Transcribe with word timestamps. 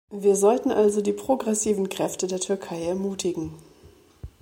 Wir 0.09 0.35
sollten 0.35 0.71
also 0.71 0.99
die 1.03 1.13
progressiven 1.13 1.87
Kräfte 1.87 2.25
der 2.25 2.39
Türkei 2.39 2.85
ermutigen. 2.87 3.53